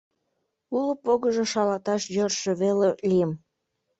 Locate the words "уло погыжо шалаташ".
0.77-2.01